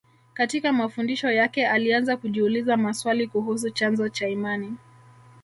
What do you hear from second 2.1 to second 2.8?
kujiuliza